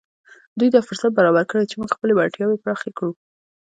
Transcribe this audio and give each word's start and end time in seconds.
دوی 0.57 0.69
دا 0.75 0.81
فرصت 0.87 1.11
برابر 1.19 1.43
کړی 1.51 1.65
چې 1.69 1.75
موږ 1.79 1.89
خپلې 1.95 2.13
وړتیاوې 2.15 2.61
پراخې 2.63 2.89
کړو 2.97 3.11